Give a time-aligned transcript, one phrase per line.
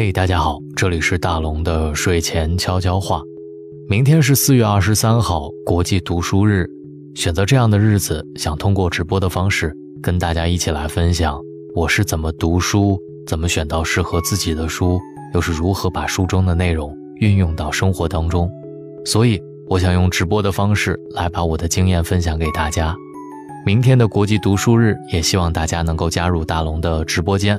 [0.00, 3.20] 嘿，大家好，这里是大龙的睡前悄悄话。
[3.88, 6.70] 明天是四月二十三号，国际读书日。
[7.16, 11.42] 选择这样的日子，想通过直播的方式跟大家一起来分享
[11.74, 15.00] 我是怎么读书，怎么选到适合自己的书，
[15.34, 18.48] 又是如何把书中的内容运用到生活当中。
[19.04, 22.94] 所以，我想用直播的方式来把我的经验分享给大家。
[23.66, 27.58] 明天的国际读书日，也希望大家能够加入大龙的直播间。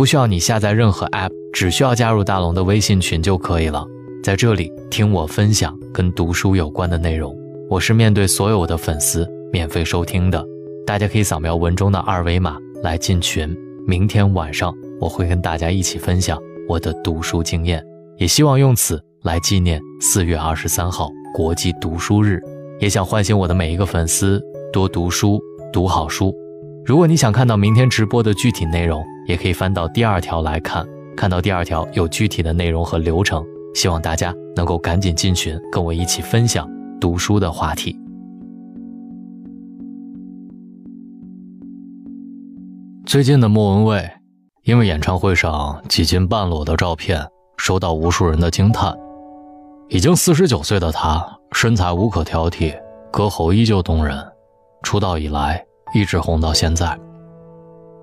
[0.00, 3.84] 不需要你下载任何 App，只需要加入大龙的微信群就可以了。
[4.24, 7.36] 在这里听我分享跟读书有关的内容，
[7.68, 10.42] 我是面对所有的粉丝免费收听的。
[10.86, 13.54] 大家可以扫描文中的二维码来进群。
[13.86, 17.84] 明天晚上我会跟大家一起分享我的读书经验，
[18.16, 22.40] 也希望用此来纪念四月二十三号国际读书日，
[22.80, 25.38] 也想唤醒我的每一个粉丝多读书，
[25.70, 26.34] 读好书。
[26.86, 30.84] 如果你想看到明天直播的具体内容，也可以翻到第二条来看，
[31.16, 33.44] 看到第二条有具体的内容和流程。
[33.76, 36.68] 希望大家能够赶紧进群，跟我一起分享
[37.00, 37.96] 读书的话题。
[43.06, 44.10] 最近的莫文蔚，
[44.64, 47.24] 因为演唱会上几近半裸的照片，
[47.56, 48.92] 收到无数人的惊叹。
[49.88, 52.76] 已经四十九岁的她，身材无可挑剔，
[53.12, 54.20] 歌喉依旧动人，
[54.82, 56.98] 出道以来一直红到现在。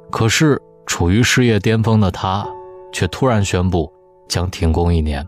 [0.10, 0.58] 可是。
[0.88, 2.48] 处于事业巅峰的她，
[2.92, 3.92] 却突然宣布
[4.28, 5.28] 将停工一年。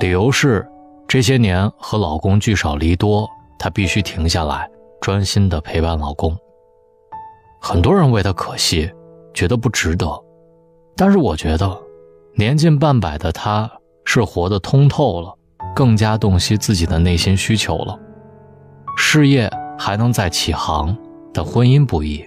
[0.00, 0.68] 理由是
[1.08, 3.26] 这些年和老公聚少离多，
[3.58, 4.68] 她必须停下来，
[5.00, 6.36] 专心的陪伴老公。
[7.60, 8.90] 很多人为她可惜，
[9.32, 10.06] 觉得不值得。
[10.96, 11.80] 但是我觉得，
[12.34, 13.70] 年近半百的她
[14.04, 15.34] 是活得通透了，
[15.74, 17.98] 更加洞悉自己的内心需求了。
[18.96, 20.96] 事业还能再起航，
[21.32, 22.24] 但婚姻不易。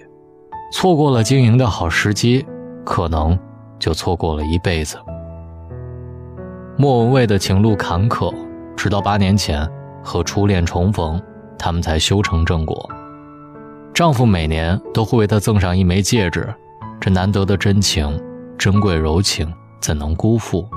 [0.74, 2.44] 错过了经营的好时机，
[2.84, 3.38] 可能
[3.78, 4.98] 就错过了一辈子。
[6.76, 8.34] 莫文蔚的情路坎坷，
[8.76, 9.66] 直到八年前
[10.02, 11.22] 和初恋重逢，
[11.56, 12.90] 他们才修成正果。
[13.94, 16.52] 丈夫每年都会为她赠上一枚戒指，
[17.00, 18.20] 这难得的真情、
[18.58, 20.68] 珍贵柔情，怎能辜负？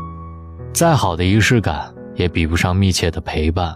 [0.75, 3.75] 再好的仪式感，也比不上密切的陪伴。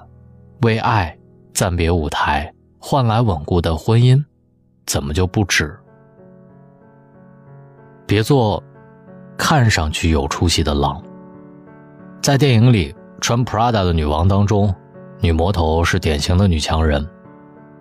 [0.61, 1.17] 为爱
[1.51, 4.23] 暂别舞台，换来稳固的婚姻，
[4.85, 5.75] 怎么就不值？
[8.05, 8.61] 别做
[9.37, 11.01] 看上去有出息的狼。
[12.21, 14.73] 在电影里，穿 Prada 的女王当中，
[15.19, 17.07] 女魔头是典型的女强人。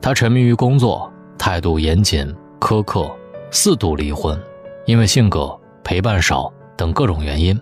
[0.00, 3.10] 她沉迷于工作，态度严谨苛刻，
[3.50, 4.40] 四度离婚，
[4.86, 7.60] 因为性格、陪伴少等各种原因。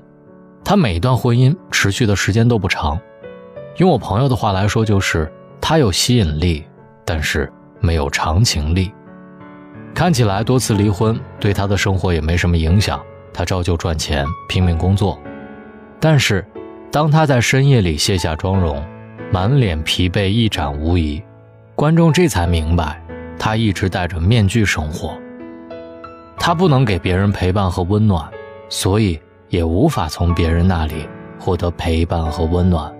[0.65, 2.99] 她每一段婚姻持续的时间都不长。
[3.79, 6.65] 用我朋友的话来说，就是她有吸引力，
[7.05, 8.93] 但是没有长情力。
[9.95, 13.01] 看起来多次离婚对他的生活也没什么影响，
[13.33, 15.19] 他照旧赚钱拼命工作。
[15.99, 16.47] 但是，
[16.93, 18.81] 当他在深夜里卸下妆容，
[19.33, 21.21] 满脸疲惫一展无遗，
[21.75, 23.03] 观众这才明白，
[23.39, 25.19] 他一直戴着面具生活。
[26.39, 28.25] 他不能给别人陪伴和温暖，
[28.69, 32.95] 所以也无法从别人那里获得陪伴和温暖，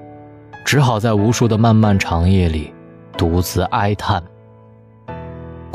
[0.65, 2.75] 只好在无数的漫漫长夜里
[3.17, 4.21] 独自哀叹。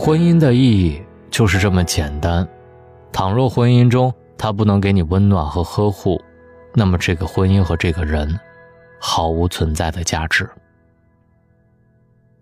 [0.03, 1.01] 婚姻的意义。
[1.31, 2.47] 就是这么简单。
[3.11, 6.21] 倘若婚姻中他不能给你温暖和呵护，
[6.75, 8.39] 那么这个婚姻和这个人，
[8.99, 10.47] 毫无存在的价值。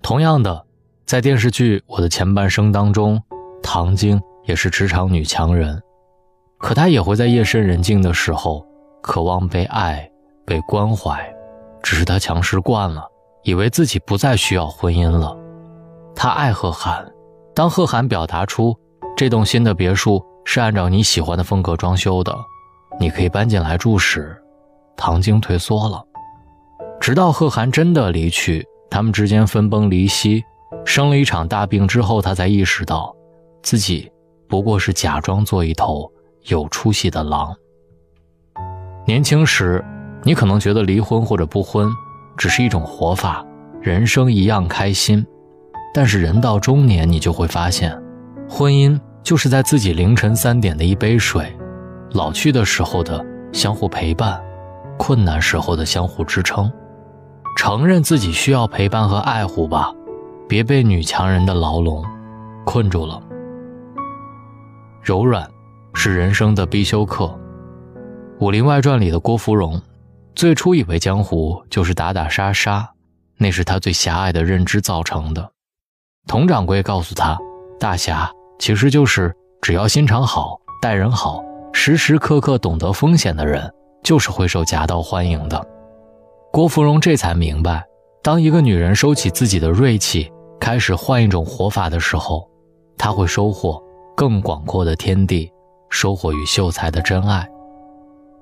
[0.01, 0.65] 同样的，
[1.05, 3.21] 在电视剧《我的前半生》当中，
[3.63, 5.81] 唐晶也是职场女强人，
[6.57, 8.65] 可她也会在夜深人静的时候，
[9.01, 10.11] 渴望被爱、
[10.45, 11.17] 被关怀。
[11.81, 13.07] 只是她强势惯了，
[13.43, 15.37] 以为自己不再需要婚姻了。
[16.13, 17.09] 她爱贺涵。
[17.53, 18.75] 当贺涵表达出
[19.15, 22.35] 这栋新的别墅是按照你喜欢的风格装修的，
[22.99, 24.41] 你可以搬进来住时，
[24.95, 26.03] 唐晶退缩了。
[26.99, 30.43] 直到贺涵真的离去，他们之间分崩离析，
[30.85, 33.13] 生了一场大病之后，他才意识到，
[33.61, 34.11] 自己
[34.47, 36.09] 不过是假装做一头
[36.45, 37.53] 有出息的狼。
[39.05, 39.83] 年轻时，
[40.23, 41.91] 你可能觉得离婚或者不婚
[42.37, 43.45] 只是一种活法，
[43.81, 45.25] 人生一样开心。
[45.93, 47.91] 但是人到中年，你就会发现，
[48.49, 51.55] 婚姻就是在自己凌晨三点的一杯水，
[52.11, 54.41] 老去的时候的相互陪伴，
[54.97, 56.71] 困难时候的相互支撑。
[57.57, 59.93] 承认自己需要陪伴和爱护吧，
[60.47, 62.03] 别被女强人的牢笼
[62.65, 63.21] 困住了。
[65.03, 65.45] 柔软
[65.93, 67.25] 是人生的必修课。
[68.39, 69.79] 《武林外传》里的郭芙蓉，
[70.33, 72.89] 最初以为江湖就是打打杀杀，
[73.37, 75.51] 那是她最狭隘的认知造成的。
[76.27, 77.37] 佟掌柜告诉他
[77.79, 83.69] ：“大侠其实就是只要心肠好、待人好、时时刻刻懂得风险的人，
[84.03, 85.61] 就是会受夹道欢迎的。
[86.51, 87.83] 郭芙蓉这才明白，
[88.23, 92.47] 当一个女人收起自己的锐气，开始换一种活法的时候，
[92.97, 93.81] 她会收获
[94.15, 95.51] 更广阔的天地，
[95.89, 97.45] 收获与秀才的真爱。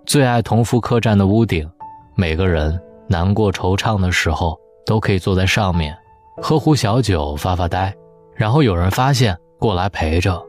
[0.06, 1.68] 最爱同福客栈的屋顶，
[2.16, 5.96] 每个人难过惆怅的时候，都可以坐在上面，
[6.42, 7.94] 喝壶小酒，发发呆，
[8.34, 10.42] 然后有人发现过来陪着。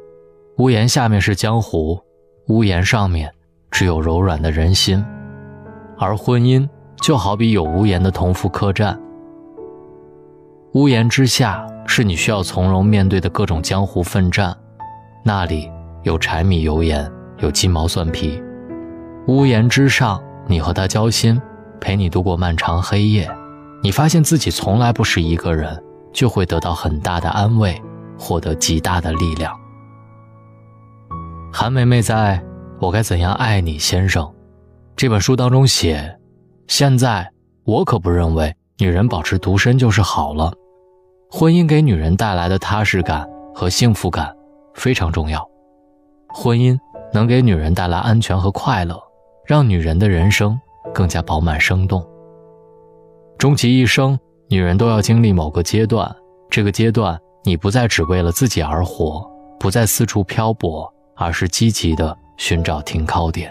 [0.59, 1.99] 屋檐下面是江湖，
[2.49, 3.33] 屋檐上面
[3.71, 5.05] 只有柔软的人心，
[5.99, 6.69] 而婚姻
[7.01, 8.99] 就好比有屋檐的同福客栈。
[10.75, 14.57] 屋檐之下是你需要从容面对的各种江湖奋战，
[15.25, 15.71] 那里
[16.05, 18.43] 有柴米油盐，有鸡毛蒜皮。
[19.27, 21.41] 屋檐之上，你和他交心，
[21.81, 23.29] 陪你度过漫长黑夜。
[23.83, 25.83] 你发现自己从来不是一个人，
[26.13, 27.81] 就会得到很大的安慰，
[28.19, 29.59] 获得极大的力量。
[31.53, 32.39] 韩梅梅在
[32.79, 34.25] 《我该怎样爱你，先生》
[34.97, 36.19] 这本书当中写
[36.69, 37.31] ：“现在
[37.65, 40.53] 我可不认为女人保持独身就是好了，
[41.31, 44.35] 婚姻给女人带来的踏实感和幸福感
[44.75, 45.45] 非常重要。
[46.29, 46.79] 婚姻
[47.13, 49.01] 能给女人带来安全和快乐。”
[49.47, 50.57] 让女人的人生
[50.95, 52.07] 更加饱满生动。
[53.41, 54.21] 终其一生，
[54.51, 56.15] 女人都要经历某个阶段，
[56.51, 59.27] 这个阶段你不再只为了自己而活，
[59.59, 63.51] 不再四处漂泊，而是积极的寻找停靠点。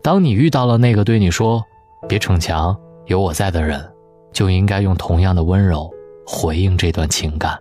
[0.00, 1.60] 当你遇到了那个对你说
[2.08, 3.84] “别逞强，有我在”的人，
[4.32, 5.92] 就应该用同样的温柔
[6.24, 7.58] 回应这段情感。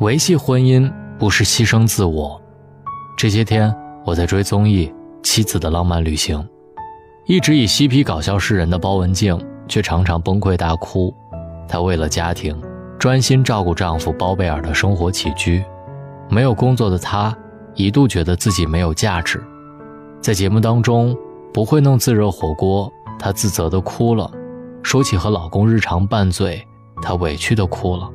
[0.00, 2.42] 维系婚姻不是牺牲自我。
[3.16, 3.72] 这些天。
[4.04, 4.86] 我在追综艺
[5.22, 6.38] 《妻子的浪漫旅行》，
[7.28, 11.12] 一直以嬉皮搞笑示人的包文婧，却常常崩溃大哭。
[11.68, 12.56] 她为了家庭，
[13.00, 15.64] 专心照顾丈夫包贝尔的生活起居。
[16.30, 17.36] 没有工作的她，
[17.74, 19.42] 一度觉得自己没有价值。
[20.20, 21.16] 在节目当中，
[21.52, 22.88] 不会弄自热火锅，
[23.18, 24.30] 她自责的哭了；
[24.84, 26.64] 说起和老公日常拌嘴，
[27.02, 28.08] 她委屈的哭了。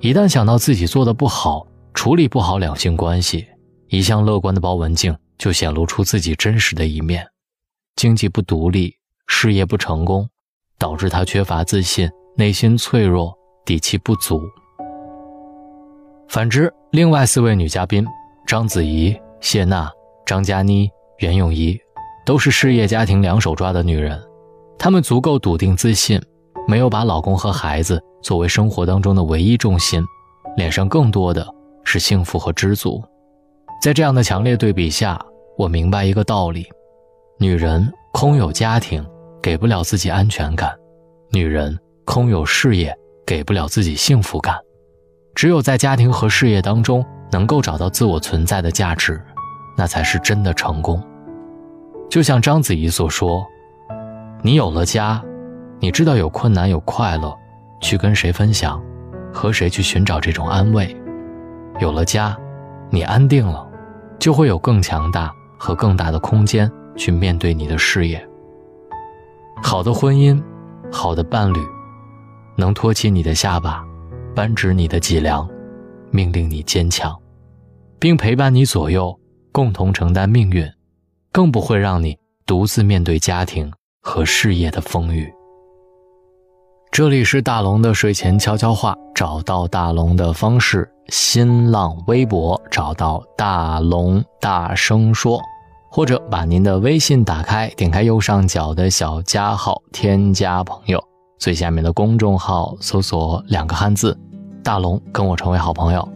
[0.00, 3.46] 一旦想到自己做的不好，处理不好两性关系。
[3.88, 7.26] 一向乐观的包文婧就显露出自己真实的一面，
[7.96, 8.96] 经济不独立，
[9.26, 10.28] 事业不成功，
[10.78, 13.32] 导致她缺乏自信，内心脆弱，
[13.64, 14.40] 底气不足。
[16.28, 18.04] 反之，另外四位女嘉宾
[18.46, 19.90] 章子怡、谢娜、
[20.24, 21.78] 张嘉倪、袁咏仪，
[22.24, 24.20] 都是事业家庭两手抓的女人，
[24.78, 26.20] 她们足够笃定自信，
[26.66, 30.02] 没有把老公和孩子作为生活当中的唯一重心，
[30.56, 31.46] 脸上更多的
[31.84, 33.02] 是幸福和知足。
[33.82, 35.20] 在这样的强烈对比下，
[35.58, 36.66] 我明白一个道理：
[37.38, 39.04] 女人空有家庭，
[39.42, 40.70] 给不了自己安全感；
[41.32, 42.94] 女人空有事业，
[43.26, 44.56] 给不了自己幸福感。
[45.34, 49.20] 只有在家庭和事业当中能够找到自我存在的价值，
[49.76, 51.02] 那才是真的成功。
[52.08, 53.44] 就像章子怡所说
[54.42, 55.22] ：“你有了家，
[55.80, 57.34] 你知道有困难有快乐，
[57.80, 58.80] 去跟谁分享，
[59.32, 60.96] 和谁去寻找这种安慰。
[61.80, 62.36] 有了家，
[62.90, 63.68] 你安定了。”
[64.20, 68.26] 就会有更强大和更大的空间去面对你的事业。
[69.62, 70.42] 好的婚姻，
[70.90, 71.58] 好的伴侣，
[72.56, 73.84] 能托起你的下巴，
[74.34, 75.48] 扳直你的脊梁，
[76.10, 77.16] 命令你坚强，
[77.98, 79.18] 并陪伴你左右，
[79.52, 80.68] 共同承担命运，
[81.30, 83.72] 更不会让你独自面对家庭
[84.02, 85.32] 和事业的风雨。
[86.90, 95.40] 这里是大龙的睡前悄悄话，找到大龙的方式：新浪微博找到大龙，大声说，
[95.94, 100.98] 或者把您的微信打开，点开右上角的小加号，添加朋友，
[101.38, 104.18] 最下面的公众号搜索两个汉字
[104.64, 106.08] “大龙”，跟我成为好朋友。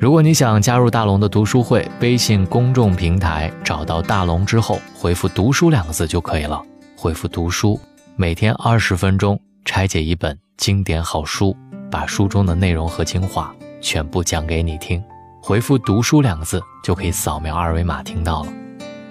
[0.00, 6.60] 如果你想加入大龙的读书会，微信公众平台找到大龙之后，回复“读书”两个字就可以了。
[6.96, 7.78] 回复“读书”，
[8.16, 9.40] 每天二十分钟。
[9.64, 11.56] 拆解一本经典好书，
[11.88, 15.00] 把书中的内容和精华全部讲给你听。
[15.40, 18.52] 回复“读书”两个字，就可以扫描二维码听到了。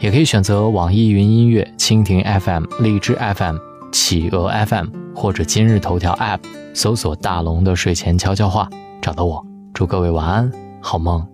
[0.03, 3.55] 也可以选择网易云音乐、蜻蜓 FM、荔枝 FM、
[3.89, 6.39] 企鹅 FM 或者今日头条 App，
[6.73, 8.69] 搜索“大龙的睡前悄悄话”，
[9.01, 9.41] 找到我。
[9.73, 11.32] 祝各位晚安，好梦。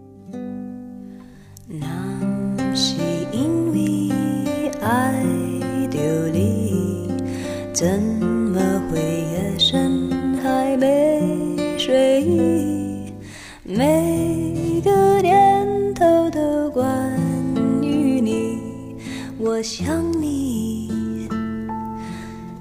[19.60, 21.28] 我想你，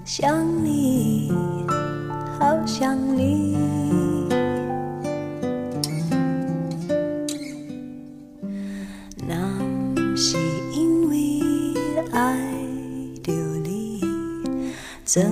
[0.04, 1.30] 想你，
[2.36, 3.56] 好想你。
[9.28, 9.36] 那
[9.94, 10.36] 不是
[10.74, 11.40] 因为
[12.10, 12.36] 爱
[13.22, 14.00] 着你，
[15.04, 15.22] 怎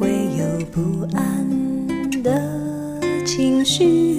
[0.00, 2.40] 会有不安的
[3.26, 4.11] 情绪？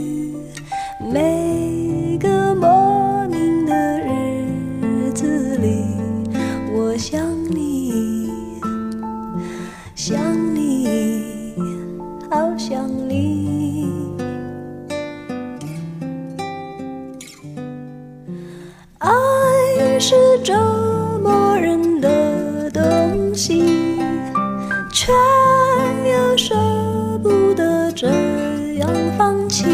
[29.18, 29.66] 放弃，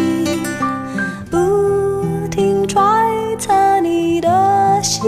[1.30, 1.38] 不
[2.30, 5.04] 停揣测你的心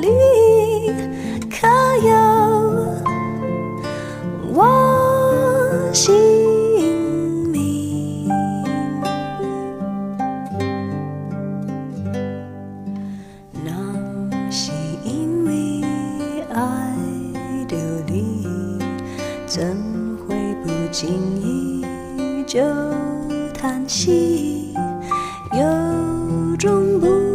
[0.00, 0.08] 里，
[1.50, 1.66] 可
[2.06, 2.14] 有
[4.54, 6.14] 我姓
[7.50, 8.28] 名？
[13.64, 13.70] 那
[14.50, 14.72] 是
[15.04, 15.82] 因为
[16.52, 16.94] 爱
[17.68, 18.36] 流离。
[19.46, 19.64] 怎
[20.28, 21.08] 会不经
[21.40, 21.82] 意
[22.46, 22.60] 就
[23.58, 24.72] 叹息？
[25.52, 27.27] 有种不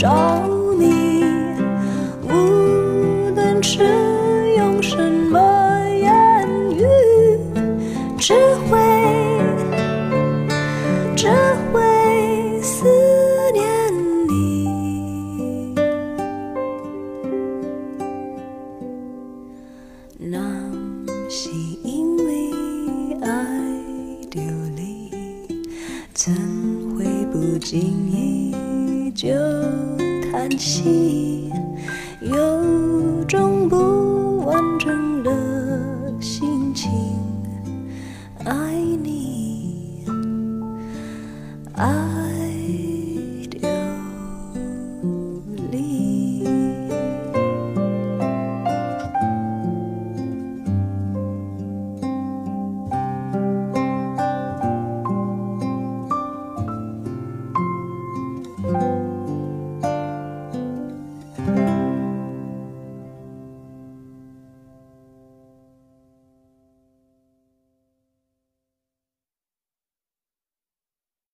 [0.00, 0.08] 着
[0.78, 1.22] 迷，
[2.22, 2.30] 无
[3.34, 3.84] 论是
[4.56, 5.38] 用什么
[5.88, 6.86] 言语，
[8.16, 8.32] 只
[8.70, 8.78] 会
[11.14, 11.28] 只
[11.70, 12.88] 会思
[13.52, 13.62] 念
[14.26, 15.74] 你。
[20.16, 20.38] 那
[21.28, 21.50] 是
[21.84, 22.50] 因为
[23.20, 23.28] 爱
[24.30, 24.40] 丢
[24.74, 25.10] 离。
[26.14, 26.34] 怎
[26.96, 27.78] 会不经
[28.10, 28.49] 意
[29.20, 29.28] 就
[30.32, 31.52] 叹息？
[32.20, 33.99] 有种不